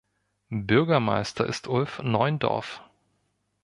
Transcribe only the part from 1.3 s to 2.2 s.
ist Ulf